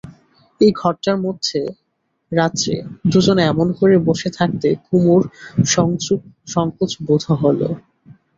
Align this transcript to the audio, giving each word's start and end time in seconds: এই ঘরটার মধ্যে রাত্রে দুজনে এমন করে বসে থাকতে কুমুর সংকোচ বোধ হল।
এই 0.61 0.71
ঘরটার 0.75 1.17
মধ্যে 1.25 1.59
রাত্রে 2.31 2.73
দুজনে 3.11 3.43
এমন 3.45 3.67
করে 3.79 3.95
বসে 4.07 4.29
থাকতে 4.37 4.67
কুমুর 4.85 5.23
সংকোচ 6.53 6.91
বোধ 7.05 7.23
হল। 7.41 7.59